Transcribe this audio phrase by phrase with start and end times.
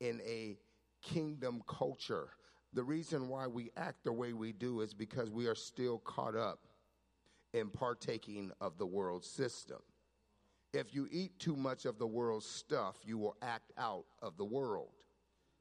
[0.00, 0.56] in a
[1.02, 2.28] kingdom culture.
[2.72, 6.36] The reason why we act the way we do is because we are still caught
[6.36, 6.66] up
[7.54, 9.78] in partaking of the world system.
[10.74, 14.44] If you eat too much of the world's stuff, you will act out of the
[14.44, 14.90] world.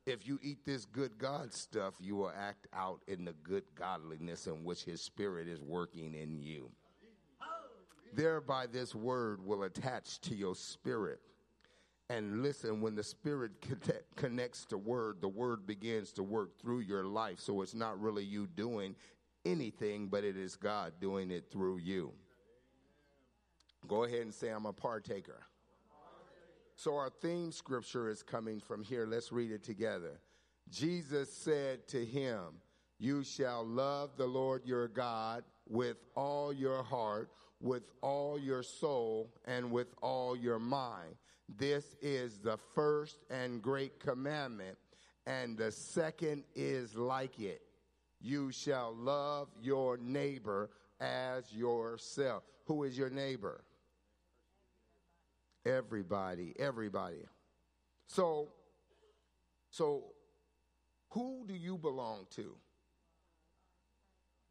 [0.06, 4.48] If you eat this good God stuff, you will act out in the good godliness
[4.48, 6.70] in which His Spirit is working in you.
[8.14, 11.20] Thereby, this word will attach to your spirit.
[12.10, 13.52] And listen, when the spirit
[14.16, 17.40] connects to word, the word begins to work through your life.
[17.40, 18.96] So it's not really you doing
[19.46, 22.14] anything, but it is God doing it through you.
[23.88, 25.44] Go ahead and say, I'm a partaker.
[26.76, 29.06] So our theme scripture is coming from here.
[29.06, 30.20] Let's read it together.
[30.70, 32.62] Jesus said to him,
[33.00, 39.34] You shall love the Lord your God with all your heart, with all your soul,
[39.46, 41.16] and with all your mind.
[41.56, 44.78] This is the first and great commandment,
[45.26, 47.62] and the second is like it.
[48.20, 52.44] You shall love your neighbor as yourself.
[52.66, 53.64] Who is your neighbor?
[55.66, 57.24] Everybody, everybody.
[58.08, 58.50] So,
[59.70, 60.04] so
[61.10, 62.56] who do you belong to?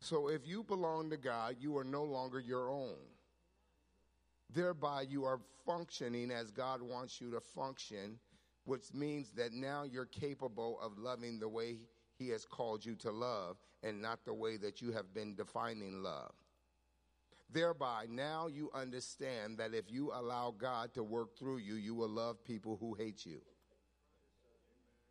[0.01, 2.97] So if you belong to God, you are no longer your own.
[4.53, 8.19] Thereby, you are functioning as God wants you to function,
[8.65, 11.79] which means that now you're capable of loving the way
[12.19, 16.03] He has called you to love and not the way that you have been defining
[16.03, 16.33] love.
[17.53, 22.09] Thereby, now you understand that if you allow God to work through you, you will
[22.09, 23.41] love people who hate you.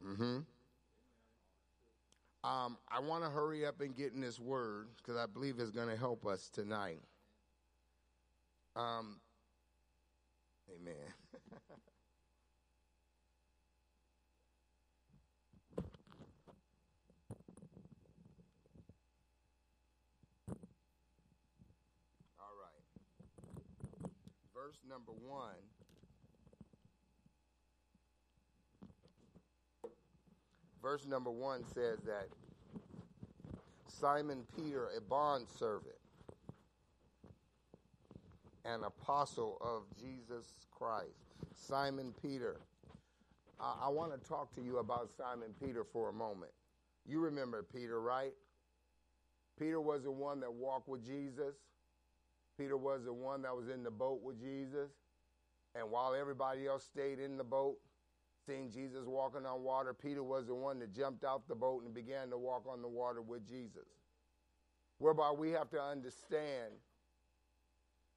[0.06, 0.40] Mm-hmm.
[2.44, 5.72] Um, I want to hurry up and get in this word because I believe it's
[5.72, 7.02] going to help us tonight.
[8.76, 9.20] Um,
[10.70, 10.94] amen.
[22.40, 24.12] All right.
[24.54, 25.56] Verse number one.
[30.82, 32.28] Verse number one says that
[33.88, 35.96] Simon Peter, a bondservant,
[38.66, 41.36] an apostle of Jesus Christ.
[41.56, 42.58] Simon Peter.
[43.60, 46.52] I, want to talk to you about Simon Peter for a moment.
[47.08, 48.34] You remember Peter, right?
[49.58, 51.56] Peter was the one that walked with Jesus.
[52.58, 54.90] Peter was the one that was in the boat with Jesus.
[55.74, 57.78] And while everybody else stayed in the boat,
[58.46, 61.94] seeing Jesus walking on water, Peter was the one that jumped out the boat and
[61.94, 63.88] began to walk on the water with Jesus.
[64.98, 66.74] Whereby we have to understand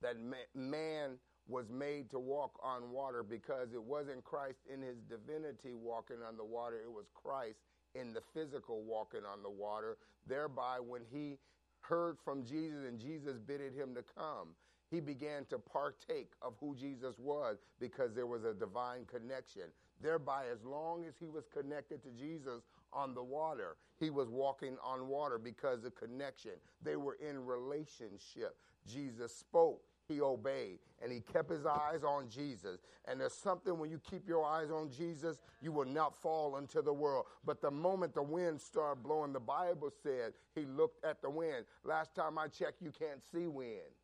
[0.02, 0.16] that
[0.54, 6.18] man was made to walk on water because it wasn't Christ in his divinity walking
[6.26, 7.60] on the water, it was Christ
[7.94, 9.96] in the physical walking on the water.
[10.26, 11.38] Thereby, when he
[11.80, 14.48] heard from Jesus and Jesus bidded him to come,
[14.90, 19.64] he began to partake of who Jesus was because there was a divine connection.
[20.00, 24.76] Thereby, as long as he was connected to Jesus on the water, he was walking
[24.82, 26.52] on water because of connection.
[26.82, 28.56] They were in relationship.
[28.86, 32.80] Jesus spoke he obeyed and he kept his eyes on Jesus.
[33.06, 36.82] And there's something when you keep your eyes on Jesus, you will not fall into
[36.82, 37.26] the world.
[37.44, 41.64] But the moment the wind started blowing, the Bible said he looked at the wind.
[41.84, 43.94] Last time I checked, you can't see wind.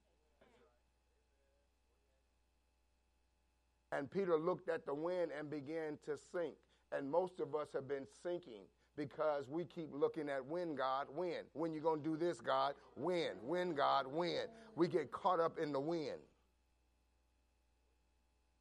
[3.91, 6.55] And Peter looked at the wind and began to sink.
[6.97, 11.43] And most of us have been sinking because we keep looking at when, God, when.
[11.53, 12.75] When you going to do this, God?
[12.94, 13.32] When?
[13.43, 14.06] When, God?
[14.06, 14.47] When?
[14.77, 16.21] We get caught up in the wind.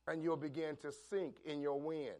[0.08, 2.16] And you'll begin to sink in your wind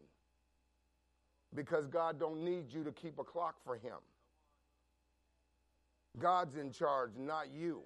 [1.54, 3.98] because God don't need you to keep a clock for him.
[6.20, 7.82] God's in charge, not you.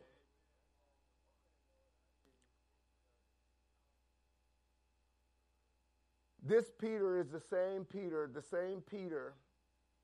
[6.44, 9.33] This Peter is the same Peter, the same Peter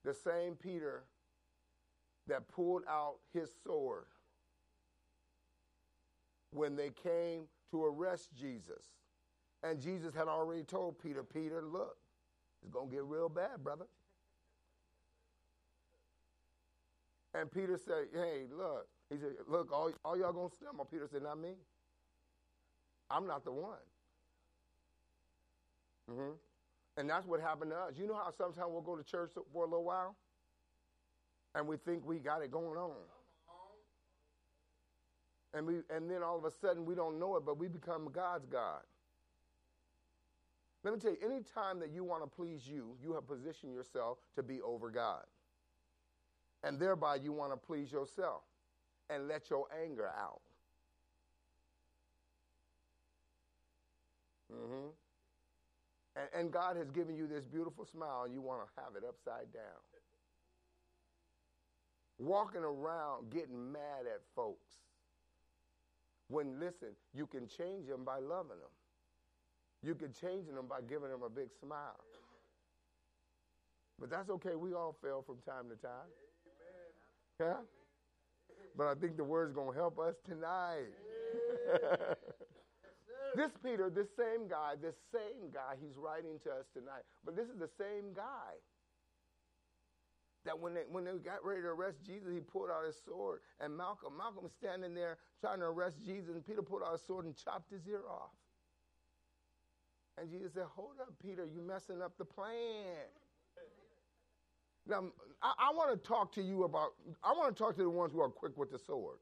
[0.03, 1.03] the same Peter
[2.27, 4.05] that pulled out his sword
[6.51, 8.85] when they came to arrest Jesus.
[9.63, 11.97] And Jesus had already told Peter, Peter, look,
[12.61, 13.85] it's going to get real bad, brother.
[17.33, 18.87] And Peter said, hey, look.
[19.09, 20.85] He said, look, all, all y'all going to stumble.
[20.85, 21.53] Peter said, not me.
[23.09, 23.77] I'm not the one.
[26.11, 26.31] Mm-hmm.
[26.97, 27.93] And that's what happened to us.
[27.97, 30.15] You know how sometimes we'll go to church for a little while
[31.55, 32.91] and we think we got it going on.
[35.55, 38.09] And we and then all of a sudden we don't know it, but we become
[38.11, 38.81] God's God.
[40.83, 44.17] Let me tell you, anytime that you want to please you, you have positioned yourself
[44.35, 45.23] to be over God.
[46.63, 48.41] And thereby you want to please yourself
[49.09, 50.41] and let your anger out.
[54.51, 54.87] Mm-hmm.
[56.15, 59.03] And, and God has given you this beautiful smile, and you want to have it
[59.07, 59.81] upside down.
[62.19, 64.71] Walking around getting mad at folks.
[66.29, 68.73] When, listen, you can change them by loving them.
[69.83, 71.99] You can change them by giving them a big smile.
[73.99, 74.55] But that's okay.
[74.55, 76.09] We all fail from time to time.
[77.39, 77.53] Yeah?
[78.77, 80.87] But I think the word's going to help us tonight.
[83.35, 87.03] this Peter, this same guy, this same guy, he's writing to us tonight.
[87.25, 88.53] But this is the same guy
[90.45, 93.39] that when they, when they got ready to arrest Jesus, he pulled out his sword.
[93.59, 97.01] And Malcolm, Malcolm was standing there trying to arrest Jesus, and Peter pulled out his
[97.01, 98.31] sword and chopped his ear off.
[100.17, 103.07] And Jesus said, Hold up, Peter, you messing up the plan.
[104.85, 106.91] Now, I, I want to talk to you about,
[107.23, 109.17] I want to talk to the ones who are quick with the sword.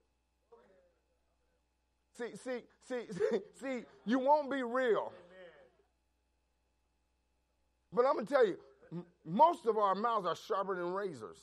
[2.17, 3.01] See, see, see,
[3.59, 5.11] see, you won't be real.
[7.93, 8.57] But I'm going to tell you,
[8.91, 11.37] m- most of our mouths are sharper than razors.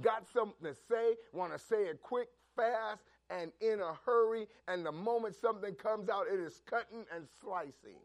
[0.00, 4.86] Got something to say, want to say it quick, fast, and in a hurry, and
[4.86, 7.98] the moment something comes out, it is cutting and slicing.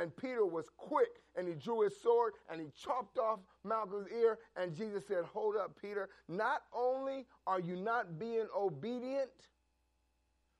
[0.00, 4.38] And Peter was quick and he drew his sword and he chopped off Malcolm's ear.
[4.56, 6.08] And Jesus said, Hold up, Peter.
[6.26, 9.28] Not only are you not being obedient,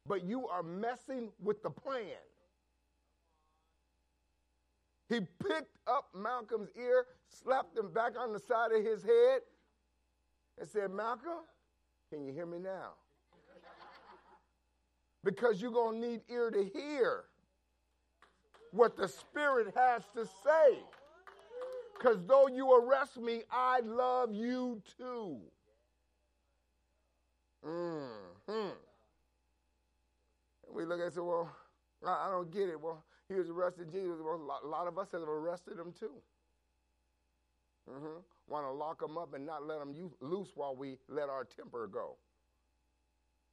[0.06, 2.20] but you are messing with the plan.
[5.08, 9.40] He picked up Malcolm's ear, slapped him back on the side of his head,
[10.58, 11.44] and said, Malcolm,
[12.12, 12.90] can you hear me now?
[15.24, 17.24] Because you're going to need ear to hear
[18.72, 20.78] what the Spirit has to say.
[21.96, 25.38] Because though you arrest me, I love you too.
[27.66, 28.70] Mm-hmm.
[30.72, 31.50] We look at it and say, well,
[32.06, 32.80] I, don't get it.
[32.80, 34.16] Well, he was arrested Jesus.
[34.22, 36.12] Well, a lot of us have arrested him too.
[37.90, 38.20] Mm-hmm.
[38.48, 41.86] Want to lock him up and not let him loose while we let our temper
[41.86, 42.16] go.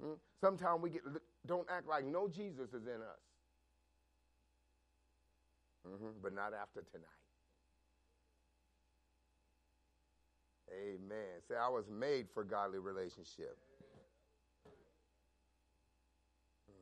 [0.03, 0.17] Mm?
[0.39, 1.01] Sometimes we get
[1.45, 3.26] don't act like no Jesus is in us.
[5.87, 6.19] Mm-hmm.
[6.21, 7.07] But not after tonight.
[10.71, 11.41] Amen.
[11.47, 13.57] Say, I was made for godly relationship.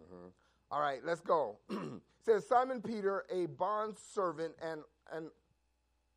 [0.03, 0.27] Mm-hmm.
[0.71, 1.57] All right, let's go.
[2.25, 4.81] says Simon Peter, a bond servant and
[5.11, 5.29] an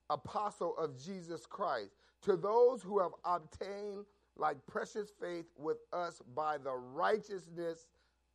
[0.08, 4.04] apostle of Jesus Christ, to those who have obtained
[4.36, 7.86] like precious faith with us by the righteousness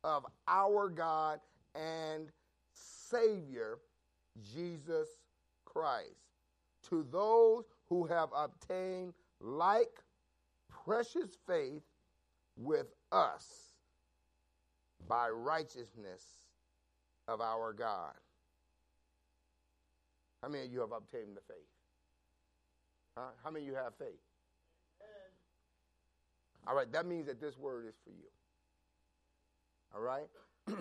[0.04, 1.40] of our God
[1.74, 2.28] and
[2.72, 3.78] Savior
[4.42, 5.08] Jesus
[5.64, 6.08] Christ.
[6.90, 10.00] To those who have obtained like
[10.84, 11.82] precious faith
[12.56, 13.74] with us
[15.08, 16.22] by righteousness
[17.28, 18.14] of our God.
[20.42, 21.56] How many of you have obtained the faith?
[23.16, 23.30] Huh?
[23.42, 24.20] How many of you have faith?
[26.66, 28.28] All right, that means that this word is for you.
[29.94, 30.28] All right?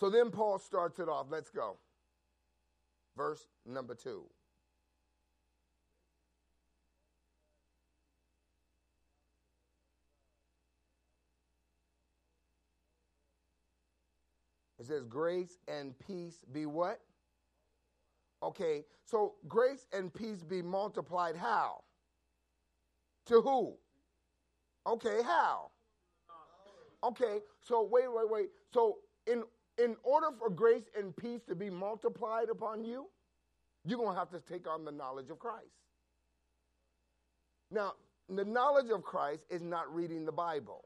[0.00, 1.26] so then Paul starts it off.
[1.30, 1.76] Let's go
[3.16, 4.24] verse number two.
[14.78, 17.00] It says, Grace and peace be what?
[18.42, 21.82] Okay, so grace and peace be multiplied how?
[23.26, 23.74] To who?
[24.86, 25.70] Okay, how?
[27.04, 28.48] Okay, so wait, wait, wait.
[28.72, 29.42] So in
[29.82, 33.06] in order for grace and peace to be multiplied upon you,
[33.84, 35.66] you're going to have to take on the knowledge of Christ.
[37.70, 37.94] Now,
[38.28, 40.84] the knowledge of Christ is not reading the Bible.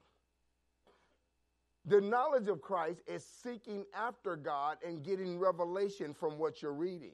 [1.87, 7.13] The knowledge of Christ is seeking after God and getting revelation from what you're reading.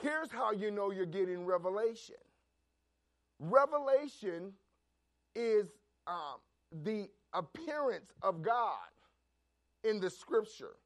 [0.00, 2.16] Here's how you know you're getting revelation
[3.40, 4.52] revelation
[5.34, 5.66] is
[6.06, 6.36] um,
[6.84, 8.76] the appearance of God
[9.84, 10.76] in the scripture.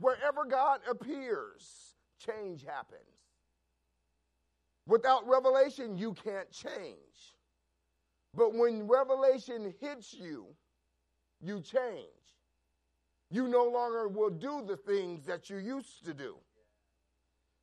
[0.00, 3.00] Wherever God appears, change happens.
[4.86, 7.36] Without revelation, you can't change.
[8.34, 10.46] But when revelation hits you,
[11.40, 12.08] you change.
[13.30, 16.36] You no longer will do the things that you used to do.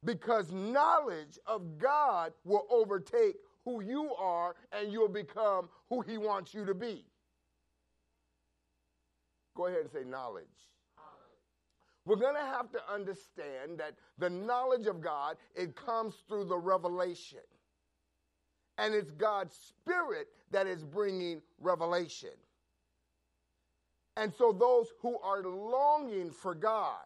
[0.03, 6.53] Because knowledge of God will overtake who you are and you'll become who He wants
[6.53, 7.05] you to be.
[9.55, 10.45] Go ahead and say knowledge.
[12.05, 16.57] We're going to have to understand that the knowledge of God, it comes through the
[16.57, 17.39] revelation.
[18.77, 22.31] And it's God's Spirit that is bringing revelation.
[24.17, 27.05] And so those who are longing for God,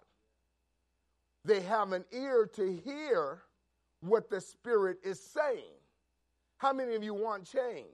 [1.43, 3.41] they have an ear to hear
[3.99, 5.79] what the Spirit is saying.
[6.57, 7.85] How many of you want change?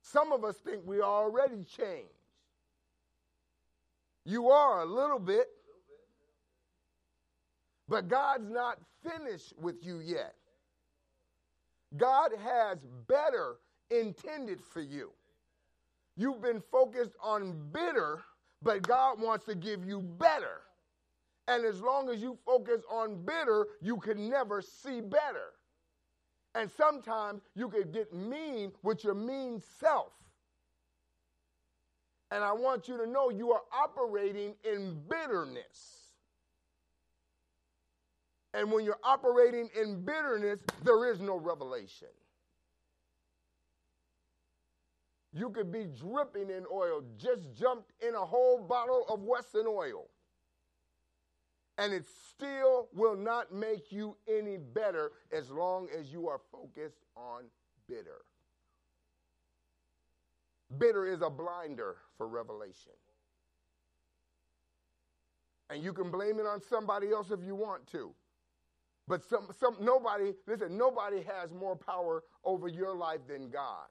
[0.00, 2.17] Some of us think we already changed.
[4.28, 5.46] You are a little bit.
[7.88, 10.34] But God's not finished with you yet.
[11.96, 13.56] God has better
[13.90, 15.12] intended for you.
[16.18, 18.20] You've been focused on bitter,
[18.60, 20.60] but God wants to give you better.
[21.46, 25.54] And as long as you focus on bitter, you can never see better.
[26.54, 30.12] And sometimes you could get mean with your mean self.
[32.30, 35.98] And I want you to know you are operating in bitterness.
[38.54, 42.08] And when you're operating in bitterness, there is no revelation.
[45.32, 50.06] You could be dripping in oil, just jumped in a whole bottle of Wesson oil.
[51.76, 57.04] And it still will not make you any better as long as you are focused
[57.16, 57.44] on
[57.88, 58.22] bitter.
[60.76, 62.92] Bitter is a blinder for revelation.
[65.70, 68.14] And you can blame it on somebody else if you want to.
[69.06, 73.86] But some, some, nobody, listen, nobody has more power over your life than God.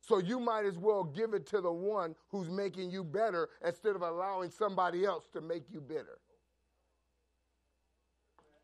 [0.00, 3.96] So you might as well give it to the one who's making you better instead
[3.96, 6.18] of allowing somebody else to make you bitter.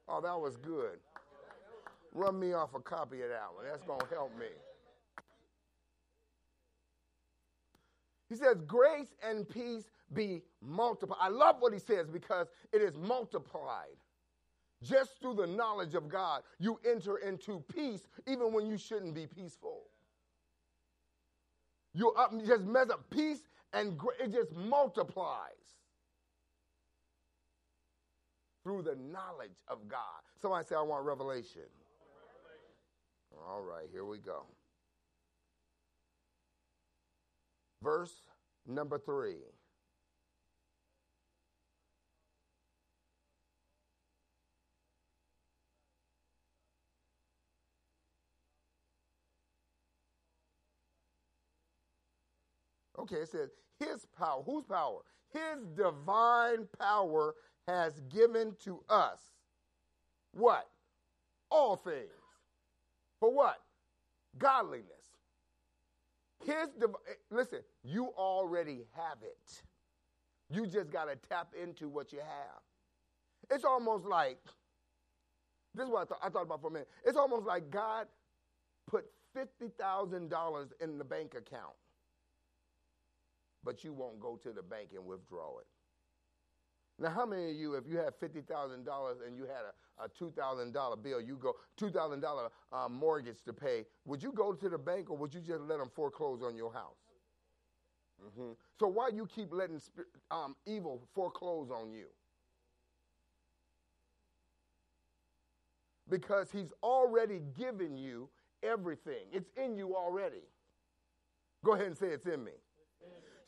[0.08, 0.98] Oh, that was good.
[2.12, 3.64] Run me off a copy of that one.
[3.64, 4.46] That's going to help me.
[8.34, 11.18] He says, Grace and peace be multiplied.
[11.20, 13.96] I love what he says because it is multiplied.
[14.82, 19.26] Just through the knowledge of God, you enter into peace even when you shouldn't be
[19.26, 19.82] peaceful.
[21.94, 25.52] You up, just mess up peace and it just multiplies
[28.64, 30.00] through the knowledge of God.
[30.42, 31.62] Somebody say, I want revelation.
[33.30, 33.48] revelation.
[33.48, 34.42] All right, here we go.
[37.84, 38.22] Verse
[38.66, 39.36] number three.
[52.98, 54.42] Okay, it says his power.
[54.46, 55.00] Whose power?
[55.30, 57.34] His divine power
[57.68, 59.20] has given to us
[60.32, 60.68] what?
[61.50, 62.08] All things.
[63.20, 63.60] For what?
[64.38, 64.93] Godliness.
[66.44, 66.96] His div-
[67.30, 69.62] listen, you already have it.
[70.50, 72.62] You just got to tap into what you have.
[73.50, 74.38] It's almost like
[75.74, 76.88] this is what I, I thought about for a minute.
[77.04, 78.08] It's almost like God
[78.86, 81.74] put $50,000 in the bank account
[83.64, 85.66] but you won't go to the bank and withdraw it.
[86.98, 89.64] Now, how many of you, if you had $50,000 and you had
[89.98, 94.68] a, a $2,000 bill, you go $2,000 uh, mortgage to pay, would you go to
[94.68, 96.96] the bank or would you just let them foreclose on your house?
[98.24, 98.52] Mm-hmm.
[98.78, 99.80] So why you keep letting
[100.30, 102.06] um, evil foreclose on you?
[106.08, 108.28] Because he's already given you
[108.62, 109.26] everything.
[109.32, 110.42] It's in you already.
[111.64, 112.52] Go ahead and say it's in me.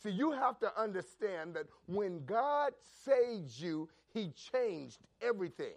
[0.07, 2.73] See, you have to understand that when God
[3.05, 5.75] saved you, He changed everything.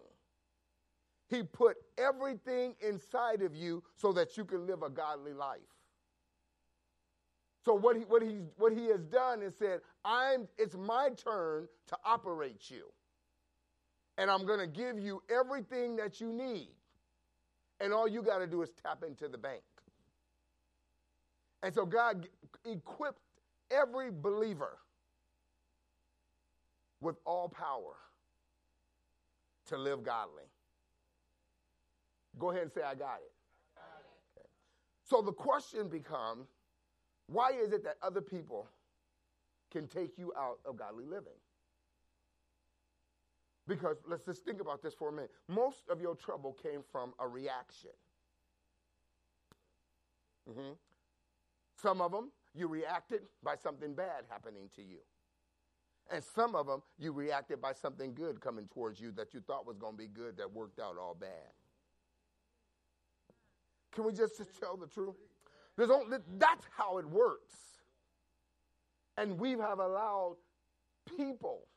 [1.29, 5.59] He put everything inside of you so that you can live a godly life.
[7.65, 11.67] So what he, what he, what he has done is said, I'm, it's my turn
[11.87, 12.85] to operate you.
[14.17, 16.69] And I'm going to give you everything that you need.
[17.79, 19.61] And all you got to do is tap into the bank.
[21.61, 22.27] And so God
[22.65, 23.21] equipped
[23.71, 24.77] every believer
[27.01, 27.95] with all power
[29.67, 30.43] to live godly.
[32.37, 33.31] Go ahead and say, I got it.
[34.37, 34.47] Okay.
[35.03, 36.47] So the question becomes
[37.27, 38.67] why is it that other people
[39.71, 41.37] can take you out of godly living?
[43.67, 45.29] Because let's just think about this for a minute.
[45.47, 47.91] Most of your trouble came from a reaction.
[50.49, 50.71] Mm-hmm.
[51.79, 54.99] Some of them you reacted by something bad happening to you.
[56.11, 59.67] And some of them, you reacted by something good coming towards you that you thought
[59.67, 61.29] was going to be good that worked out all bad.
[63.93, 65.15] Can we just tell the truth?
[65.79, 67.53] Only, that's how it works.
[69.17, 70.37] And we have allowed
[71.17, 71.67] people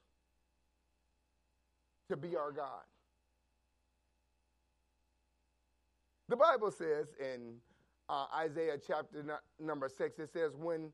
[2.08, 2.82] to be our God.
[6.28, 7.56] The Bible says in
[8.12, 9.24] uh, Isaiah chapter
[9.58, 10.92] number six, it says, When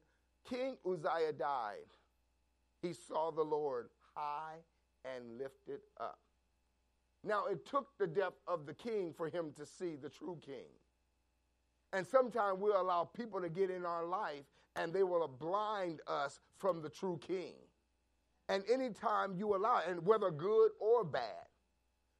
[0.48, 1.90] King Uzziah died,
[2.80, 4.58] he saw the Lord high
[5.04, 6.20] and lifted up.
[7.24, 10.70] Now, it took the death of the king for him to see the true king.
[11.92, 14.44] And sometimes we'll allow people to get in our life
[14.76, 17.54] and they will blind us from the true king.
[18.48, 21.46] And anytime you allow, and whether good or bad,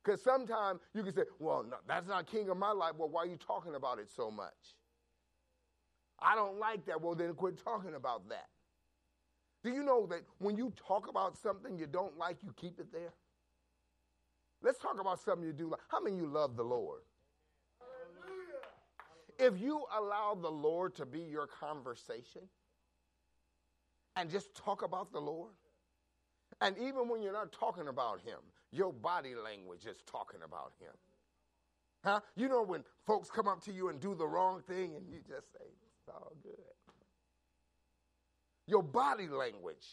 [0.05, 2.95] because sometimes you can say, well, no, that's not king of my life.
[2.97, 4.78] Well, why are you talking about it so much?
[6.21, 7.01] I don't like that.
[7.01, 8.49] Well, then quit talking about that.
[9.65, 12.93] Do you know that when you talk about something you don't like, you keep it
[12.93, 13.13] there?
[14.63, 15.81] Let's talk about something you do like.
[15.89, 17.03] How many you love the Lord?
[19.39, 22.43] If you allow the Lord to be your conversation
[24.17, 25.53] and just talk about the Lord,
[26.61, 28.39] and even when you're not talking about Him,
[28.73, 30.93] your body language is talking about Him.
[32.05, 32.21] Huh?
[32.35, 35.19] You know when folks come up to you and do the wrong thing and you
[35.27, 35.67] just say,
[36.09, 36.55] all good.
[38.67, 39.87] Your body language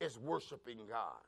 [0.00, 1.20] is worshiping God.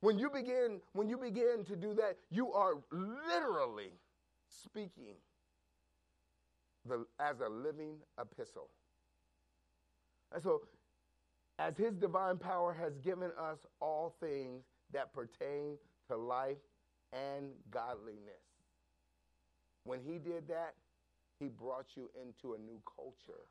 [0.00, 3.90] When you begin, when you begin to do that, you are literally
[4.48, 5.14] speaking
[6.86, 8.68] the, as a living epistle.
[10.34, 10.62] And so,
[11.58, 16.58] as His divine power has given us all things that pertain to life
[17.12, 18.42] and godliness.
[19.84, 20.74] When He did that,
[21.44, 23.44] He brought you into a new culture.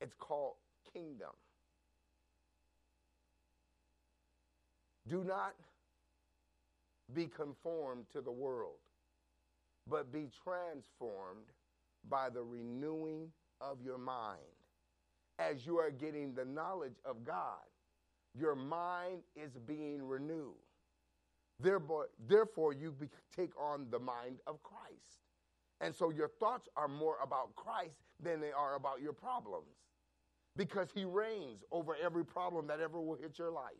[0.00, 0.54] It's called
[0.90, 1.32] kingdom.
[5.06, 5.52] Do not
[7.12, 8.78] be conformed to the world,
[9.86, 11.44] but be transformed
[12.08, 13.28] by the renewing
[13.60, 14.40] of your mind.
[15.38, 17.66] As you are getting the knowledge of God,
[18.34, 20.54] your mind is being renewed.
[21.60, 22.94] Therefore, therefore you
[23.36, 25.23] take on the mind of Christ.
[25.84, 29.76] And so your thoughts are more about Christ than they are about your problems
[30.56, 33.74] because he reigns over every problem that ever will hit your life.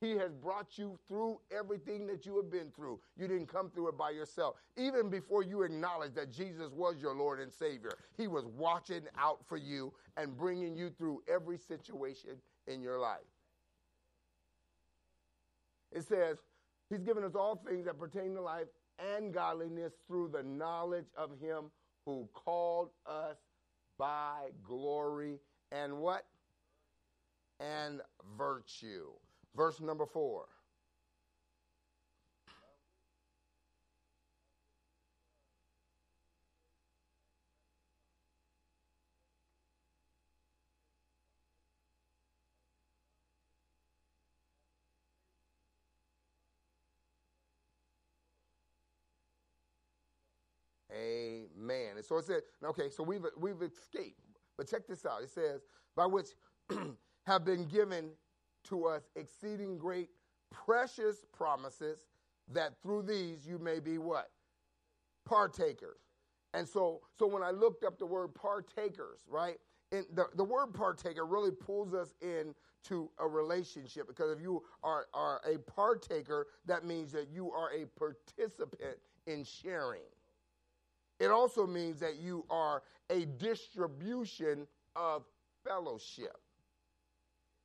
[0.00, 2.98] He has brought you through everything that you have been through.
[3.18, 4.54] You didn't come through it by yourself.
[4.78, 9.44] Even before you acknowledged that Jesus was your Lord and Savior, He was watching out
[9.46, 13.18] for you and bringing you through every situation in your life.
[15.92, 16.38] It says,
[16.90, 18.66] He's given us all things that pertain to life
[18.98, 21.70] and godliness through the knowledge of Him
[22.04, 23.36] who called us
[23.98, 25.38] by glory
[25.70, 26.24] and what?
[27.60, 28.00] And
[28.38, 29.08] virtue.
[29.56, 30.46] Verse number four.
[51.68, 51.96] Amen.
[51.96, 54.20] And so it said, okay, so we've we've escaped.
[54.56, 55.22] But check this out.
[55.22, 55.62] It says,
[55.96, 56.28] by which
[57.26, 58.10] have been given
[58.64, 60.08] to us exceeding great,
[60.50, 62.00] precious promises,
[62.52, 64.30] that through these you may be what?
[65.24, 66.00] Partakers.
[66.54, 69.58] And so, so when I looked up the word partakers, right?
[69.92, 72.54] And the, the word partaker really pulls us in
[72.84, 77.70] to a relationship because if you are, are a partaker, that means that you are
[77.72, 80.00] a participant in sharing.
[81.20, 85.24] It also means that you are a distribution of
[85.64, 86.36] fellowship.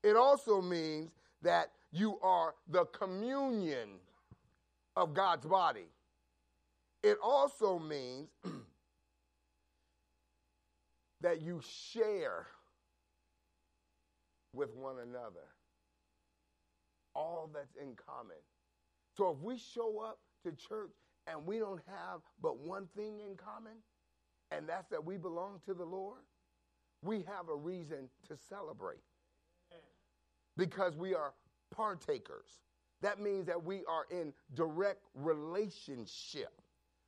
[0.04, 1.12] It also means
[1.42, 3.89] that you are the communion
[4.96, 5.88] of God's body.
[7.04, 8.30] It also means
[11.22, 11.62] that you
[11.92, 12.48] share
[14.54, 15.48] with one another
[17.16, 18.38] all that's in common.
[19.16, 20.92] So if we show up to church
[21.27, 23.73] and we don't have but one thing in common,
[24.51, 26.21] and that's that we belong to the Lord,
[27.01, 29.01] we have a reason to celebrate
[30.57, 31.33] because we are
[31.71, 32.59] partakers.
[33.01, 36.62] That means that we are in direct relationship.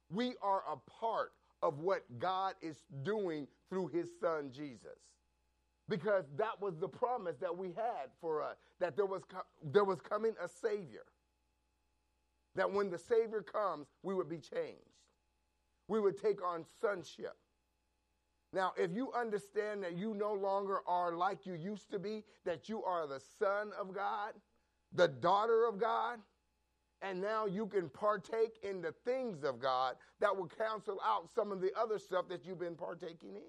[0.10, 4.99] We are a part of what God is doing through his son Jesus.
[5.88, 9.21] Because that was the promise that we had for us that there was
[9.63, 11.04] there was coming a savior.
[12.56, 14.82] That when the savior comes, we would be changed.
[15.88, 17.36] We would take on sonship.
[18.54, 22.70] Now, if you understand that you no longer are like you used to be, that
[22.70, 24.34] you are the son of God,
[24.94, 26.20] the daughter of God,
[27.02, 31.52] And now you can partake in the things of God that will cancel out some
[31.52, 33.41] of the other stuff that you've been partaking in.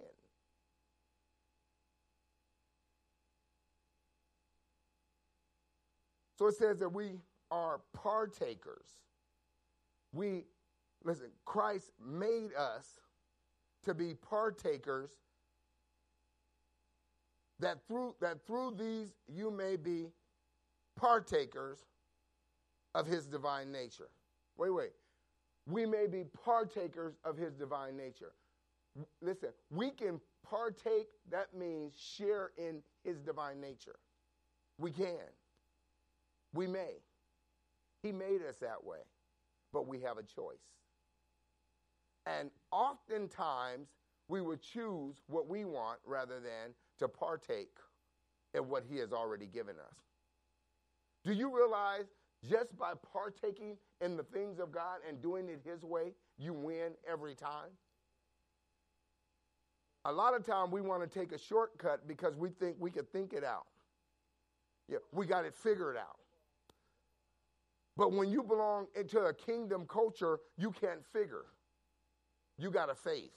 [6.38, 7.12] So it says that we
[7.50, 9.00] are partakers.
[10.12, 10.44] We,
[11.04, 13.00] listen, Christ made us
[13.84, 15.10] to be partakers
[17.58, 20.08] that through that through these you may be
[20.96, 21.78] partakers
[22.94, 24.08] of his divine nature.
[24.56, 24.92] Wait, wait.
[25.68, 28.32] We may be partakers of his divine nature.
[29.20, 33.96] Listen, we can partake, that means share in his divine nature.
[34.78, 35.28] We can.
[36.54, 36.94] We may.
[38.02, 38.98] He made us that way,
[39.72, 40.58] but we have a choice.
[42.26, 43.88] And oftentimes,
[44.28, 47.76] we would choose what we want rather than to partake
[48.54, 49.96] in what He has already given us.
[51.24, 52.06] Do you realize
[52.48, 56.92] just by partaking in the things of God and doing it His way, you win
[57.10, 57.70] every time?
[60.04, 63.10] A lot of time we want to take a shortcut because we think we could
[63.10, 63.66] think it out.
[64.88, 66.18] Yeah, we got it figured out.
[67.96, 71.46] But when you belong into a kingdom culture, you can't figure.
[72.58, 73.32] You got a faith.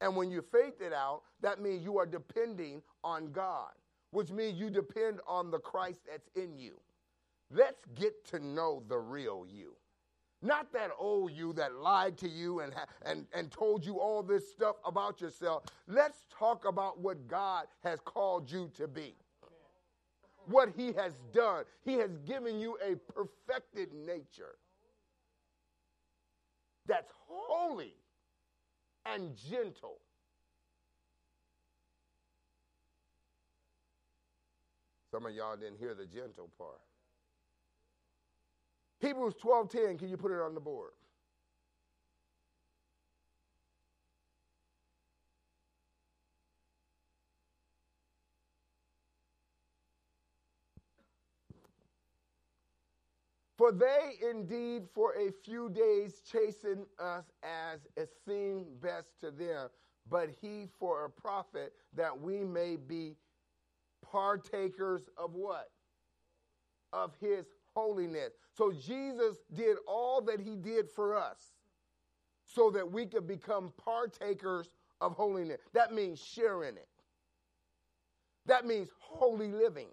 [0.00, 3.72] And when you faith it out, that means you are depending on God,
[4.10, 6.78] which means you depend on the Christ that's in you.
[7.50, 9.74] Let's get to know the real you.
[10.42, 14.50] Not that old you that lied to you and, and, and told you all this
[14.50, 15.64] stuff about yourself.
[15.88, 19.14] Let's talk about what God has called you to be
[20.46, 21.64] what he has done.
[21.84, 24.56] He has given you a perfected nature
[26.86, 27.94] that's holy
[29.04, 29.98] and gentle.
[35.10, 36.80] Some of y'all didn't hear the gentle part.
[39.00, 40.92] Hebrews 12:10, can you put it on the board?
[53.56, 59.68] For they indeed for a few days chasten us as it seemed best to them,
[60.10, 63.14] but he for a profit that we may be
[64.02, 65.70] partakers of what?
[66.92, 68.32] Of his holiness.
[68.52, 71.52] So Jesus did all that he did for us
[72.44, 74.68] so that we could become partakers
[75.00, 75.60] of holiness.
[75.72, 76.88] That means sharing it.
[78.46, 79.88] That means holy living.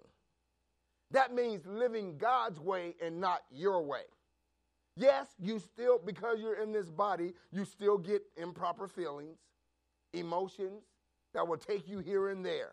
[1.14, 4.02] That means living God's way and not your way.
[4.96, 9.38] Yes, you still, because you're in this body, you still get improper feelings,
[10.12, 10.82] emotions
[11.32, 12.72] that will take you here and there.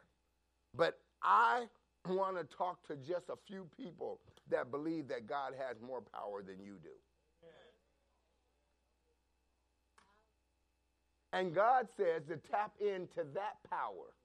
[0.75, 1.65] But I
[2.07, 6.41] want to talk to just a few people that believe that God has more power
[6.41, 6.89] than you do.
[11.33, 14.15] And God says to tap into that power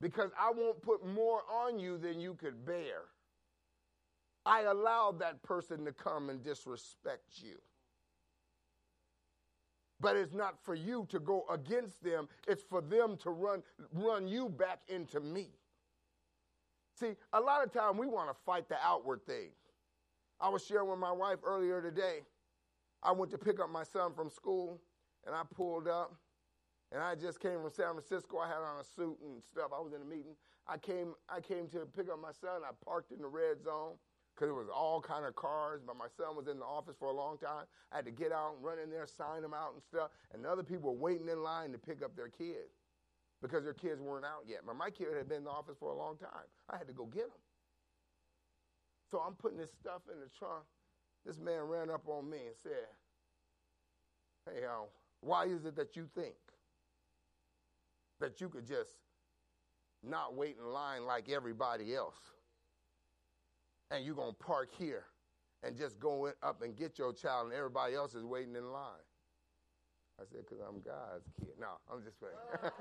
[0.00, 3.02] because I won't put more on you than you could bear.
[4.46, 7.56] I allowed that person to come and disrespect you.
[10.00, 14.26] But it's not for you to go against them, it's for them to run, run
[14.26, 15.50] you back into me.
[16.98, 19.50] See, a lot of time we want to fight the outward thing.
[20.40, 22.20] I was sharing with my wife earlier today.
[23.02, 24.80] I went to pick up my son from school,
[25.26, 26.14] and I pulled up,
[26.92, 28.38] and I just came from San Francisco.
[28.38, 29.70] I had on a suit and stuff.
[29.74, 30.34] I was in a meeting.
[30.66, 32.62] I came, I came to pick up my son.
[32.64, 33.94] I parked in the red zone
[34.34, 35.82] because it was all kind of cars.
[35.86, 37.66] But my son was in the office for a long time.
[37.92, 40.10] I had to get out and run in there, sign them out and stuff.
[40.34, 42.74] And other people were waiting in line to pick up their kids
[43.40, 44.60] because their kids weren't out yet.
[44.66, 46.50] But my kid had been in the office for a long time.
[46.68, 47.40] I had to go get him.
[49.10, 50.64] So I'm putting this stuff in the trunk.
[51.24, 52.88] This man ran up on me and said,
[54.46, 54.86] Hey, uh,
[55.20, 56.34] why is it that you think
[58.20, 58.90] that you could just
[60.02, 62.16] not wait in line like everybody else.
[63.90, 65.04] And you're going to park here
[65.62, 69.02] and just go up and get your child, and everybody else is waiting in line.
[70.18, 71.50] I said, because I'm God's kid.
[71.58, 72.34] No, I'm just playing.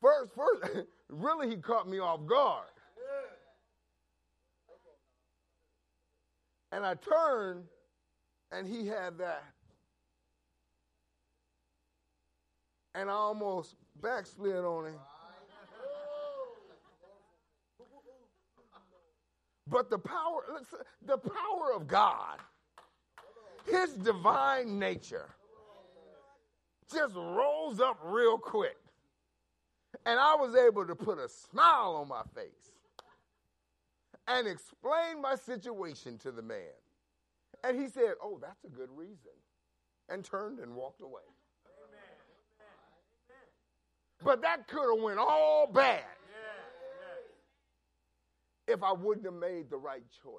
[0.00, 2.66] first, first, really, he caught me off guard.
[6.72, 7.64] And I turned
[8.52, 9.44] and he had that.
[12.94, 14.98] And I almost backslid on him.
[19.66, 20.42] But the power,
[21.06, 22.38] the power of God,
[23.66, 25.30] his divine nature,
[26.92, 28.76] just rolls up real quick.
[30.04, 32.72] And I was able to put a smile on my face
[34.26, 36.81] and explain my situation to the man.
[37.64, 39.32] And he said, Oh, that's a good reason.
[40.08, 41.22] And turned and walked away.
[44.24, 46.04] But that could have went all bad
[48.68, 50.32] if I wouldn't have made the right choice.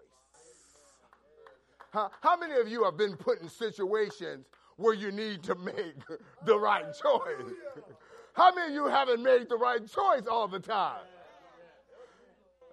[1.91, 2.09] Huh?
[2.21, 4.45] How many of you have been put in situations
[4.77, 5.95] where you need to make
[6.45, 7.53] the right choice?
[8.33, 11.01] How many of you haven't made the right choice all the time?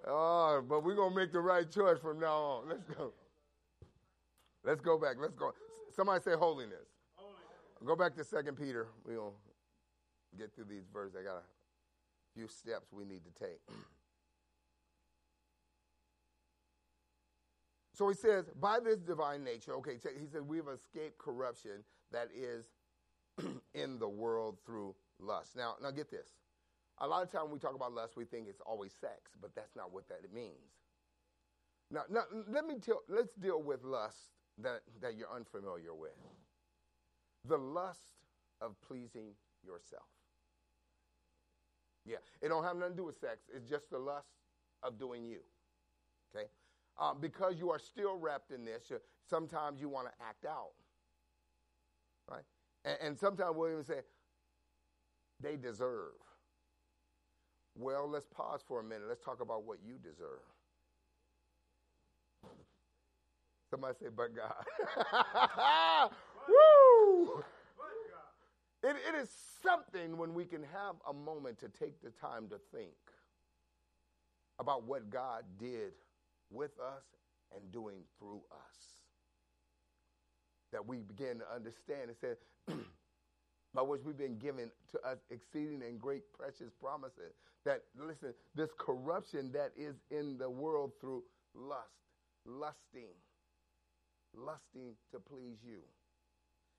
[0.06, 2.68] Oh, but we're going to make the right choice from now on.
[2.70, 3.12] Let's go.
[4.64, 5.16] Let's go back.
[5.18, 5.52] Let's go.
[5.94, 6.88] Somebody say holiness.
[7.14, 7.84] holiness.
[7.84, 8.88] Go back to Second Peter.
[9.04, 11.16] We're going to get through these verses.
[11.18, 11.44] I got a
[12.34, 13.60] few steps we need to take.
[17.92, 22.64] So he says, by this divine nature, okay, he said, we've escaped corruption that is
[23.74, 25.54] in the world through lust.
[25.54, 26.28] Now, now get this.
[26.96, 29.54] A lot of time when we talk about lust, we think it's always sex, but
[29.54, 30.80] that's not what that means.
[31.90, 34.30] Now, now let me tell, let's deal with lust
[34.62, 36.16] that, that you're unfamiliar with.
[37.48, 38.00] The lust
[38.60, 39.32] of pleasing
[39.64, 40.02] yourself.
[42.06, 43.48] Yeah, it don't have nothing to do with sex.
[43.54, 44.28] It's just the lust
[44.82, 45.40] of doing you.
[46.34, 46.46] Okay?
[46.98, 48.90] Um, because you are still wrapped in this,
[49.28, 50.72] sometimes you want to act out.
[52.30, 52.44] Right?
[52.84, 54.00] And, and sometimes we'll even say,
[55.40, 56.12] they deserve.
[57.76, 59.04] Well, let's pause for a minute.
[59.08, 60.40] Let's talk about what you deserve.
[63.70, 66.10] Somebody say, but God.
[66.48, 67.44] Woo!
[68.82, 69.30] It, it is
[69.62, 72.94] something when we can have a moment to take the time to think
[74.58, 75.92] about what God did
[76.50, 77.04] with us
[77.54, 78.76] and doing through us.
[80.72, 82.10] That we begin to understand.
[82.10, 82.36] It said,
[83.74, 87.34] by which we've been given to us exceeding and great precious promises.
[87.64, 91.22] That, listen, this corruption that is in the world through
[91.54, 91.88] lust,
[92.46, 93.14] lusting,
[94.36, 95.80] lusting to please you,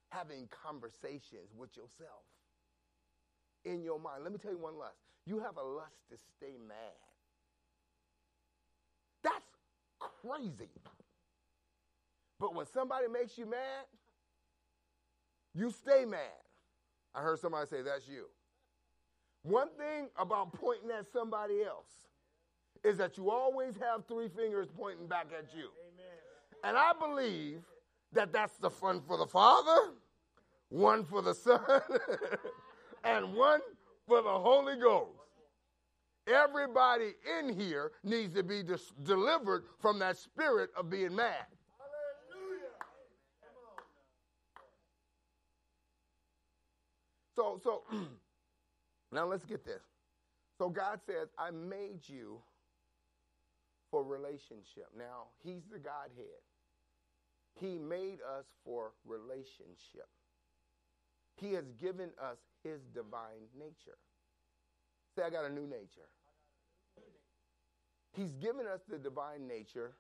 [0.10, 2.26] having conversations with yourself
[3.66, 4.24] in your mind.
[4.24, 4.98] Let me tell you one lust.
[5.26, 6.78] You have a lust to stay mad.
[9.24, 9.46] That's
[10.00, 10.70] crazy.
[12.40, 13.86] But when somebody makes you mad,
[15.54, 16.42] you stay mad.
[17.14, 18.26] I heard somebody say, That's you.
[19.44, 21.90] One thing about pointing at somebody else
[22.84, 25.70] is that you always have three fingers pointing back at you.
[25.88, 25.91] Amen.
[26.64, 27.62] And I believe
[28.14, 29.94] that that's the fun for the Father,
[30.70, 31.60] one for the Son,
[33.04, 33.62] and one
[34.08, 35.18] for the Holy Ghost.
[36.28, 41.46] Everybody in here needs to be dis- delivered from that spirit of being mad.
[47.36, 47.84] So, so
[49.12, 49.82] now let's get this.
[50.58, 52.38] So God says, I made you
[53.90, 54.90] for relationship.
[54.96, 56.42] Now, He's the Godhead.
[57.60, 60.08] He made us for relationship.
[61.36, 63.98] He has given us His divine nature.
[65.16, 66.10] Say, I got a new nature.
[68.14, 69.94] He's given us the divine nature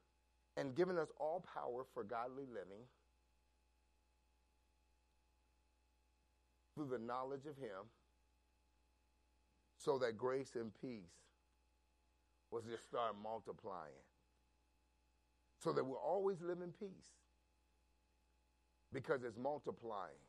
[0.57, 2.83] and given us all power for godly living
[6.75, 7.87] through the knowledge of Him
[9.77, 11.15] so that grace and peace
[12.51, 13.91] was just start multiplying.
[15.63, 17.20] So that we'll always live in peace
[18.93, 20.21] because it's multiplying.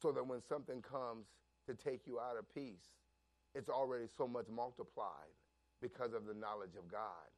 [0.00, 1.26] So that when something comes
[1.66, 2.88] to take you out of peace,
[3.54, 5.34] it's already so much multiplied
[5.82, 7.28] because of the knowledge of God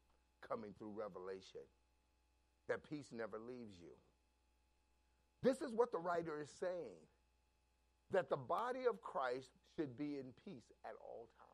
[0.47, 1.63] coming through revelation.
[2.69, 3.95] That peace never leaves you.
[5.43, 7.03] This is what the writer is saying
[8.13, 11.49] that the body of Christ should be in peace at all times.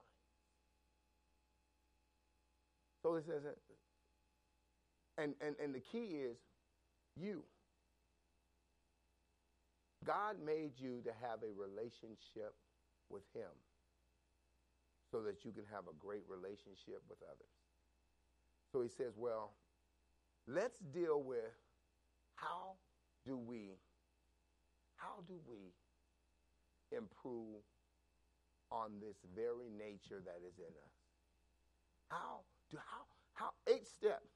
[3.02, 3.42] So it says,
[5.16, 6.37] and, and, and the key is
[7.16, 7.44] you.
[10.08, 12.56] God made you to have a relationship
[13.10, 13.52] with Him
[15.12, 17.52] so that you can have a great relationship with others.
[18.72, 19.52] So he says, well,
[20.46, 21.52] let's deal with
[22.36, 22.80] how
[23.26, 23.76] do we
[24.96, 25.72] how do we
[26.96, 27.60] improve
[28.72, 30.96] on this very nature that is in us?
[32.08, 32.40] How
[32.70, 34.32] do how how eight steps.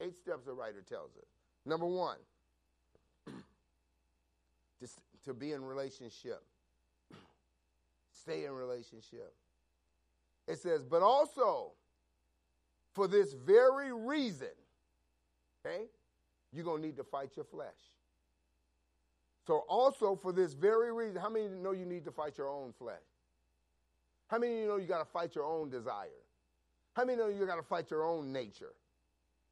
[0.00, 1.28] Eight steps the writer tells us.
[1.64, 2.18] Number one,
[4.80, 6.42] just to be in relationship.
[8.12, 9.34] Stay in relationship.
[10.46, 11.72] It says, but also
[12.94, 14.48] for this very reason,
[15.64, 15.84] okay,
[16.52, 17.68] you're going to need to fight your flesh.
[19.46, 22.72] So, also for this very reason, how many know you need to fight your own
[22.78, 22.96] flesh?
[24.28, 26.08] How many you know you got to fight your own desire?
[26.94, 28.72] How many know you got to fight your own nature?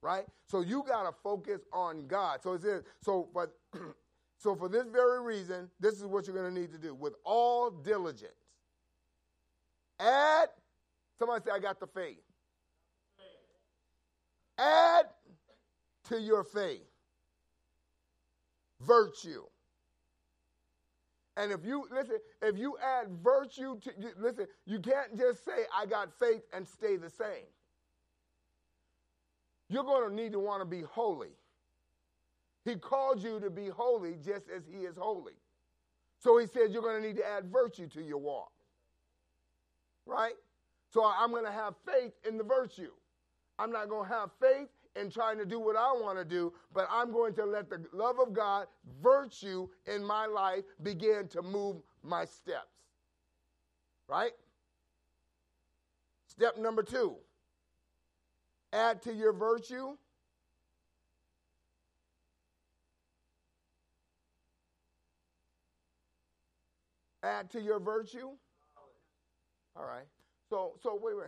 [0.03, 0.25] Right?
[0.47, 2.43] So you got to focus on God.
[2.43, 3.57] So it says, so but
[4.38, 7.14] so for this very reason, this is what you're going to need to do with
[7.25, 8.33] all diligence.
[9.99, 10.49] Add,
[11.18, 12.23] somebody say, I got the faith.
[14.59, 15.07] Add
[16.09, 16.87] to your faith
[18.85, 19.42] virtue.
[21.37, 25.64] And if you listen, if you add virtue to you, listen, you can't just say
[25.77, 27.47] I got faith and stay the same.
[29.68, 31.33] You're going to need to want to be holy.
[32.64, 35.35] He called you to be holy just as he is holy.
[36.18, 38.53] So he says you're going to need to add virtue to your walk.
[40.07, 40.35] Right?
[40.90, 42.92] So I'm going to have faith in the virtue.
[43.59, 46.53] I'm not going to have faith in trying to do what I want to do,
[46.72, 48.66] but I'm going to let the love of God,
[49.03, 52.68] virtue in my life, begin to move my steps.
[54.09, 54.33] Right?
[56.27, 57.16] Step number two
[58.74, 59.96] add to your virtue.
[67.25, 68.31] Add to your virtue.
[69.77, 70.07] All right.
[70.51, 71.27] So, so wait, wait.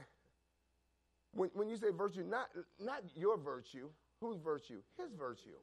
[1.32, 3.88] When, when you say virtue, not, not your virtue,
[4.20, 4.80] whose virtue?
[4.98, 5.56] His virtue.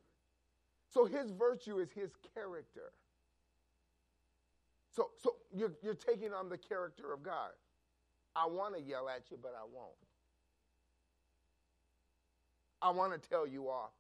[0.92, 2.92] So his virtue is his character.
[4.96, 7.52] So, so you're, you're taking on the character of God.
[8.36, 9.92] I want to yell at you, but I won't.
[12.82, 13.94] I want to tell you off,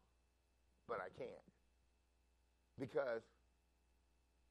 [0.87, 1.31] but I can't.
[2.79, 3.21] Because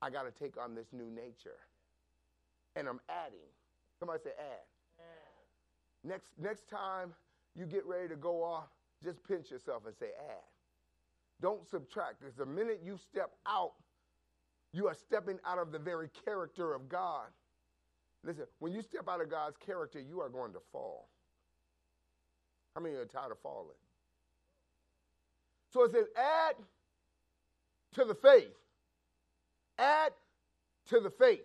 [0.01, 1.59] I got to take on this new nature.
[2.77, 3.39] And I'm adding.
[3.99, 4.67] Somebody say add.
[6.05, 7.13] Next, next time
[7.55, 8.69] you get ready to go off,
[9.03, 10.43] just pinch yourself and say add.
[11.41, 12.21] Don't subtract.
[12.21, 13.73] Because the minute you step out,
[14.73, 17.27] you are stepping out of the very character of God.
[18.25, 21.09] Listen, when you step out of God's character, you are going to fall.
[22.75, 23.77] How many are tired of falling?
[25.73, 26.55] So it says, add
[27.95, 28.55] to the faith.
[29.79, 30.13] Add
[30.89, 31.43] to the faith.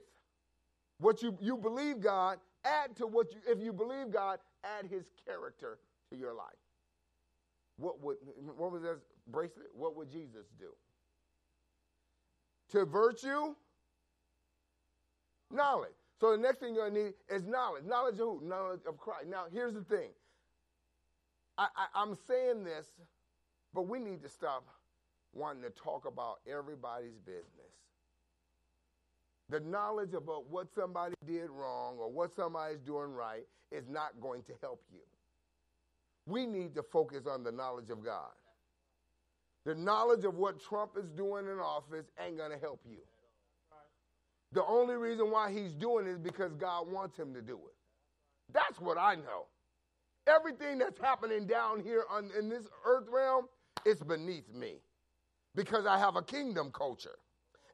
[0.99, 5.11] What you, you believe God, add to what you, if you believe God, add his
[5.25, 5.79] character
[6.09, 6.45] to your life.
[7.77, 8.17] What would,
[8.57, 9.67] what was that bracelet?
[9.73, 10.69] What would Jesus do?
[12.71, 13.53] To virtue,
[15.51, 15.91] knowledge.
[16.19, 17.83] So the next thing you're to need is knowledge.
[17.85, 18.41] Knowledge of who?
[18.43, 19.27] Knowledge of Christ.
[19.29, 20.09] Now, here's the thing.
[21.59, 22.87] I, I, I'm saying this,
[23.73, 24.65] but we need to stop
[25.33, 27.86] wanting to talk about everybody's business
[29.49, 34.43] the knowledge about what somebody did wrong or what somebody's doing right is not going
[34.43, 34.99] to help you.
[36.25, 38.31] We need to focus on the knowledge of God.
[39.65, 42.99] The knowledge of what Trump is doing in office ain't going to help you.
[44.53, 47.75] The only reason why he's doing it is because God wants him to do it.
[48.53, 49.47] That's what I know.
[50.25, 53.47] Everything that's happening down here on, in this earth realm,
[53.85, 54.75] is beneath me
[55.55, 57.17] because I have a kingdom culture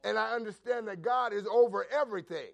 [0.04, 2.52] and I understand that God is over everything.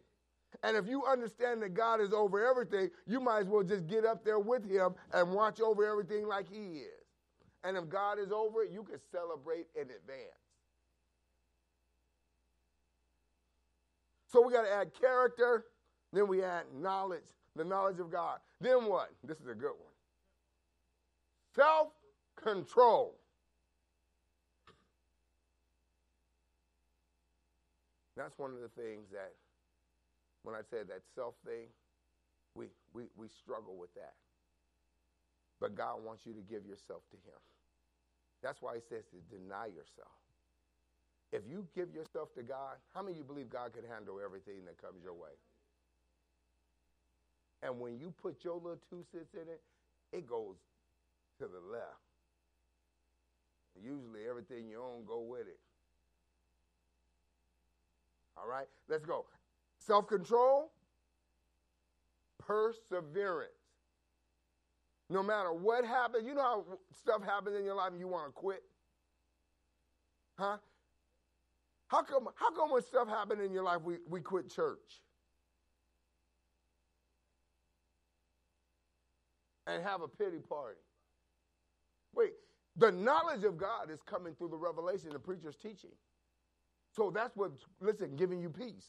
[0.63, 4.05] And if you understand that God is over everything, you might as well just get
[4.05, 7.05] up there with Him and watch over everything like He is.
[7.63, 10.39] And if God is over it, you can celebrate in advance.
[14.27, 15.65] So we got to add character,
[16.13, 17.23] then we add knowledge,
[17.55, 18.39] the knowledge of God.
[18.61, 19.09] Then what?
[19.23, 19.93] This is a good one.
[21.55, 21.89] Self
[22.35, 23.18] control.
[28.19, 29.31] That's one of the things that,
[30.43, 31.71] when I said that self thing,
[32.51, 34.19] we, we, we struggle with that.
[35.63, 37.39] But God wants you to give yourself to Him.
[38.43, 40.11] That's why He says to deny yourself.
[41.31, 44.67] If you give yourself to God, how many of you believe God can handle everything
[44.67, 45.39] that comes your way?
[47.63, 49.63] And when you put your little two cents in it,
[50.11, 50.59] it goes
[51.39, 52.03] to the left.
[53.79, 55.59] Usually everything you own go with it.
[58.41, 59.25] All right, let's go.
[59.79, 60.71] Self control,
[62.37, 63.51] perseverance.
[65.09, 68.27] No matter what happens, you know how stuff happens in your life and you want
[68.27, 68.61] to quit?
[70.37, 70.57] Huh?
[71.87, 75.01] How come, how come when stuff happens in your life we, we quit church?
[79.65, 80.79] And have a pity party.
[82.13, 82.33] Wait,
[82.75, 85.91] the knowledge of God is coming through the revelation the preacher's teaching.
[86.91, 88.87] So that's what, listen, giving you peace.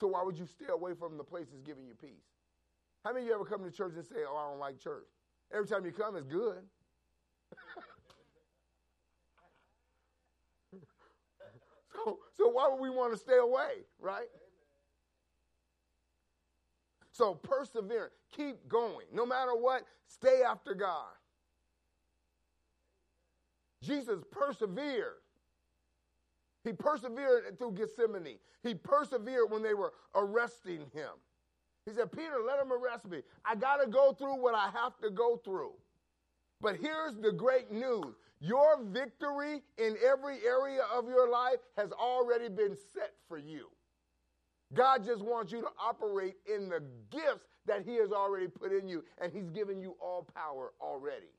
[0.00, 2.24] So why would you stay away from the places giving you peace?
[3.04, 5.06] How many of you ever come to church and say, oh, I don't like church?
[5.52, 6.58] Every time you come, it's good.
[11.94, 14.28] so, so why would we want to stay away, right?
[17.12, 19.06] So persevere, keep going.
[19.12, 21.06] No matter what, stay after God.
[23.82, 25.20] Jesus persevered.
[26.66, 28.38] He persevered through Gethsemane.
[28.64, 31.12] He persevered when they were arresting him.
[31.86, 33.22] He said, Peter, let him arrest me.
[33.44, 35.74] I got to go through what I have to go through.
[36.60, 42.48] But here's the great news your victory in every area of your life has already
[42.48, 43.68] been set for you.
[44.74, 48.88] God just wants you to operate in the gifts that He has already put in
[48.88, 51.30] you, and He's given you all power already.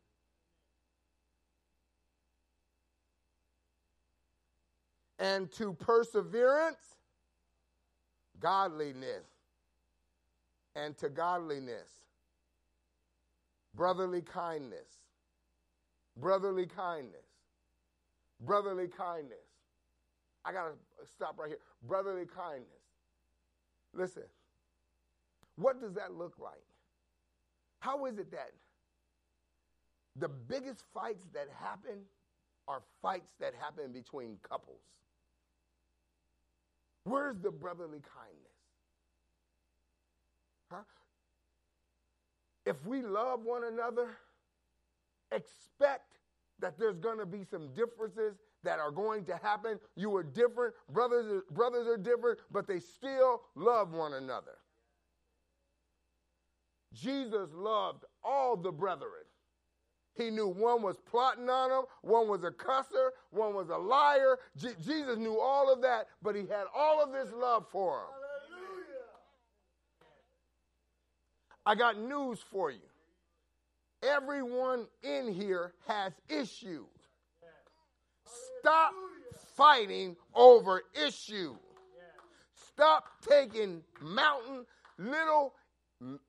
[5.19, 6.95] And to perseverance,
[8.39, 9.25] godliness.
[10.75, 11.89] And to godliness,
[13.73, 14.99] brotherly kindness.
[16.15, 17.25] Brotherly kindness.
[18.45, 19.37] Brotherly kindness.
[20.45, 21.57] I got to stop right here.
[21.87, 22.67] Brotherly kindness.
[23.93, 24.23] Listen,
[25.55, 26.63] what does that look like?
[27.79, 28.51] How is it that
[30.15, 31.99] the biggest fights that happen
[32.67, 34.81] are fights that happen between couples?
[37.07, 38.57] Where's the brotherly kindness?
[40.69, 40.83] Huh?
[42.65, 44.09] If we love one another,
[45.31, 46.17] expect
[46.59, 49.79] that there's going to be some differences that are going to happen.
[49.95, 54.57] You are different, brothers, brothers are different, but they still love one another.
[56.93, 59.26] Jesus loved all the brethren.
[60.17, 64.39] He knew one was plotting on him, one was a cusser, one was a liar.
[64.57, 68.07] Je- Jesus knew all of that, but he had all of this love for him.
[71.65, 72.79] I got news for you.
[74.01, 76.85] Everyone in here has issues.
[78.59, 78.93] Stop
[79.55, 81.57] fighting over issues.
[82.53, 84.65] Stop taking mountain
[84.97, 85.53] little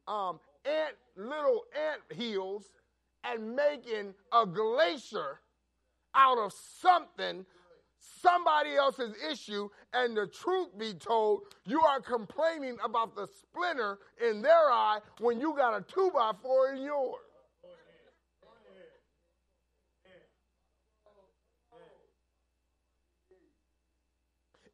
[0.06, 2.64] um, ant little ant hills
[3.24, 5.40] and making a glacier
[6.14, 7.44] out of something
[8.00, 13.98] somebody else's issue and the truth be told you are complaining about the splinter
[14.28, 17.20] in their eye when you got a two by four in yours.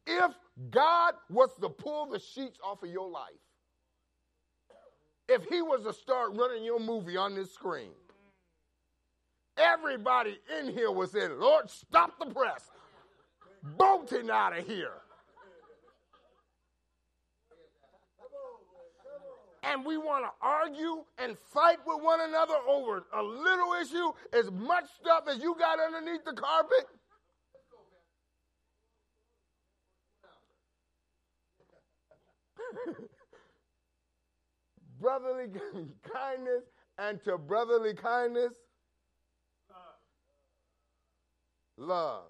[0.07, 0.31] If
[0.69, 3.33] god was to pull the sheets off of your life
[5.27, 7.91] if he was to start running your movie on this screen
[9.57, 12.69] Everybody in here was saying, Lord, stop the press.
[13.77, 14.91] Bolting out of here.
[19.63, 24.51] And we want to argue and fight with one another over a little issue, as
[24.51, 26.85] much stuff as you got underneath the carpet.
[34.99, 35.47] brotherly
[36.13, 36.63] kindness
[36.97, 38.53] and to brotherly kindness
[41.77, 42.23] love.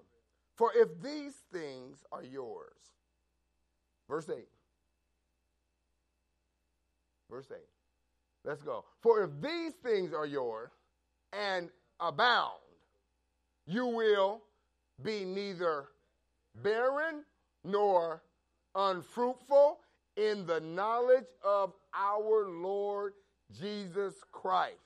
[0.56, 2.72] For if these things are yours,
[4.08, 4.48] verse 8.
[7.30, 7.58] Verse 8.
[8.44, 8.84] Let's go.
[9.00, 10.70] For if these things are yours
[11.32, 11.68] and
[12.00, 12.52] abound,
[13.66, 14.42] you will
[15.02, 15.88] be neither
[16.62, 17.24] barren
[17.64, 18.22] nor
[18.74, 19.80] unfruitful
[20.16, 23.14] in the knowledge of our Lord
[23.60, 24.85] Jesus Christ.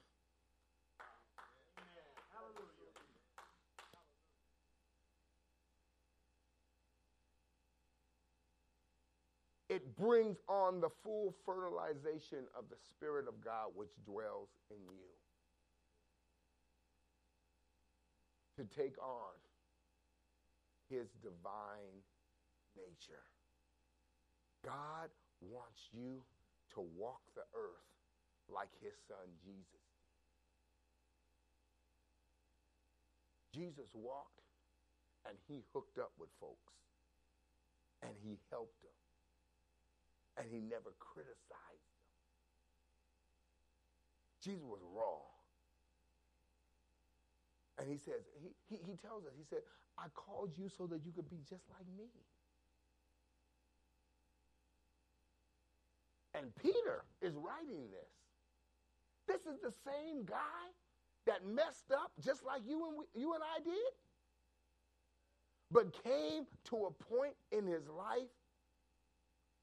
[9.70, 15.06] It brings on the full fertilization of the Spirit of God which dwells in you.
[18.58, 19.38] To take on
[20.90, 22.02] his divine
[22.76, 23.22] nature.
[24.66, 25.08] God
[25.40, 26.18] wants you
[26.74, 27.94] to walk the earth
[28.52, 29.86] like his son Jesus.
[33.54, 34.42] Jesus walked
[35.28, 36.74] and he hooked up with folks
[38.02, 38.99] and he helped them
[40.36, 42.10] and he never criticized them.
[44.40, 45.20] Jesus was raw.
[47.78, 49.60] And he says, he, he, he tells us, he said,
[49.98, 52.10] I called you so that you could be just like me.
[56.34, 58.10] And Peter is writing this.
[59.26, 60.72] This is the same guy
[61.26, 63.92] that messed up just like you and, we, you and I did,
[65.70, 68.28] but came to a point in his life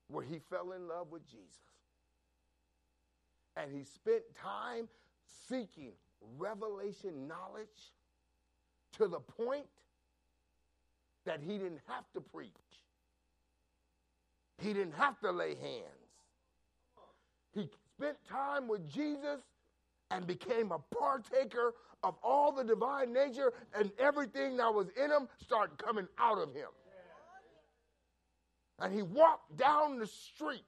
[0.09, 1.47] where he fell in love with Jesus.
[3.55, 4.87] And he spent time
[5.49, 5.93] seeking
[6.37, 7.91] revelation knowledge
[8.93, 9.65] to the point
[11.25, 12.51] that he didn't have to preach.
[14.61, 16.07] He didn't have to lay hands.
[17.53, 19.41] He spent time with Jesus
[20.09, 25.27] and became a partaker of all the divine nature and everything that was in him
[25.43, 26.69] started coming out of him.
[28.79, 30.65] And he walked down the street.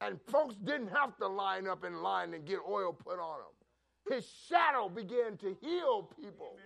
[0.00, 4.14] And folks didn't have to line up in line and get oil put on them.
[4.16, 6.56] His shadow began to heal people.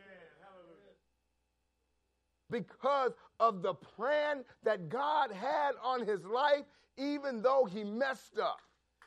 [2.51, 6.65] Because of the plan that God had on his life,
[6.97, 8.61] even though he messed up,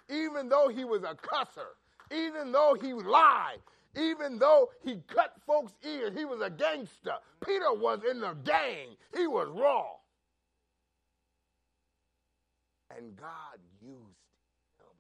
[0.10, 1.76] even though he was a cusser,
[2.12, 3.60] even though he lied,
[3.96, 7.16] even though he cut folks' ears, he was a gangster.
[7.44, 9.99] Peter was in the gang, he was raw.
[12.90, 14.26] And God used
[14.78, 14.96] him.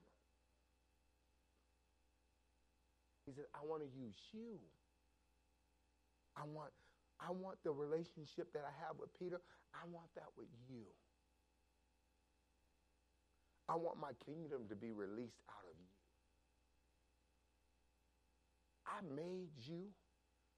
[3.25, 4.59] He said, I want to use you.
[6.37, 6.71] I want,
[7.19, 9.41] I want the relationship that I have with Peter,
[9.73, 10.85] I want that with you.
[13.67, 15.89] I want my kingdom to be released out of you.
[18.87, 19.93] I made you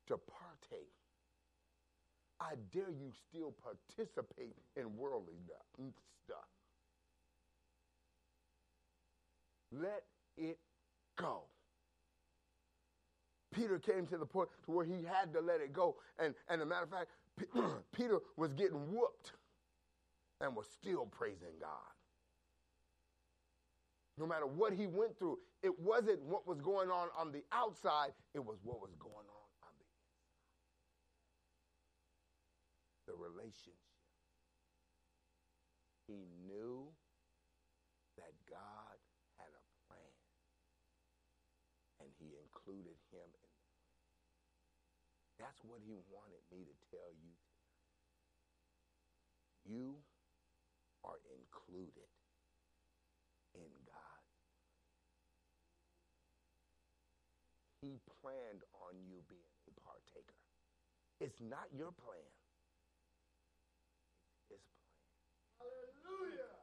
[0.08, 0.96] to partake.
[2.40, 5.36] I dare you still participate in worldly
[6.24, 6.51] stuff.
[9.72, 10.04] Let
[10.38, 10.58] it
[11.18, 11.44] go.
[13.54, 15.98] Peter came to the point to where he had to let it go.
[16.20, 17.10] And, and a matter of fact,
[17.96, 19.34] Peter was getting whooped
[20.40, 21.92] and was still praising God.
[24.18, 28.12] No matter what he went through, it wasn't what was going on on the outside,
[28.34, 30.28] it was what was going on on the inside.
[33.08, 33.78] The relationship.
[36.08, 36.92] He knew
[38.18, 38.98] that God
[39.38, 40.14] had a plan,
[42.04, 43.80] and he included him in the plan.
[45.40, 47.34] That's what he wanted me to tell you.
[49.66, 49.98] You
[51.04, 52.10] are included
[53.58, 54.22] in God.
[57.82, 60.38] He planned on you being a partaker.
[61.18, 62.30] It's not your plan.
[64.54, 65.66] It's his plan.
[65.66, 66.54] Hallelujah.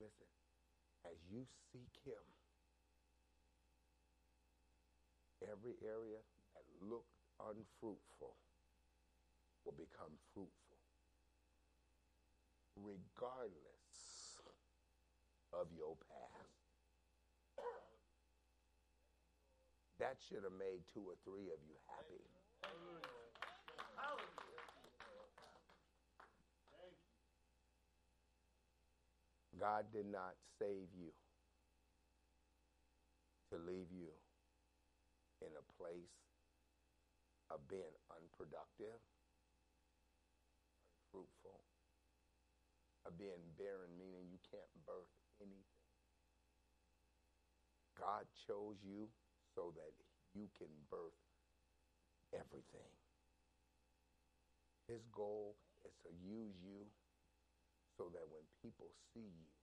[0.00, 0.28] Listen,
[1.04, 2.24] as you seek him,
[5.46, 6.18] every area
[6.54, 8.34] that looked unfruitful
[9.64, 10.78] will become fruitful
[12.82, 14.38] regardless
[15.52, 16.58] of your past.
[19.98, 22.22] That should have made two or three of you happy.
[29.58, 31.10] God did not save you
[33.50, 34.06] to leave you
[35.42, 36.14] in a place
[37.50, 39.00] of being unproductive,
[41.08, 41.60] unfruitful,
[43.06, 45.10] of being barren, meaning you can't birth
[45.40, 45.88] anything.
[47.96, 49.08] God chose you
[49.56, 49.90] so that
[50.36, 51.18] you can birth
[52.30, 52.92] everything.
[54.86, 56.86] His goal is to use you
[57.96, 59.57] so that when people see you,